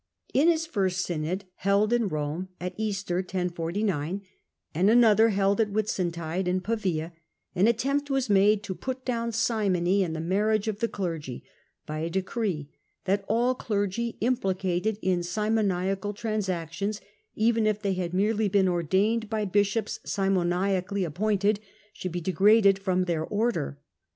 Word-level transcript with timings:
In 0.33 0.47
his 0.47 0.65
first 0.65 1.01
synod, 1.01 1.45
held 1.57 1.93
in 1.93 2.07
Rome 2.07 2.49
at 2.59 2.73
Easter, 2.75 3.23
and 3.31 4.21
nother 4.73 5.29
held 5.29 5.61
at 5.61 5.69
Whitsuntide 5.69 6.47
in 6.47 6.59
Pavia, 6.59 7.13
an 7.53 7.67
attempt 7.67 8.09
was 8.09 8.27
made 8.27 8.63
to 8.63 8.73
put 8.73 9.05
down 9.05 9.31
simony 9.31 10.03
and 10.03 10.15
the 10.15 10.19
marriage 10.19 10.67
Rome, 10.67 10.73
of 10.73 10.79
the 10.79 10.87
clergy 10.87 11.43
by 11.85 11.99
a 11.99 12.09
decree 12.09 12.71
that, 13.05 13.23
all 13.27 13.53
clergy 13.53 14.17
implicated 14.21 14.97
in 15.03 15.21
simoniacal 15.21 16.15
transactions, 16.15 16.99
even 17.35 17.67
if 17.67 17.79
they 17.79 17.93
had 17.93 18.11
merely 18.11 18.47
been 18.49 18.67
ordained 18.67 19.29
by 19.29 19.45
bishops 19.45 19.99
simoniacally 20.03 21.05
\ 21.05 21.05
appointed, 21.05 21.59
should 21.93 22.11
be 22.11 22.19
degraded 22.21 22.79
from 22.79 23.03
their 23.03 23.23
order. 23.23 23.77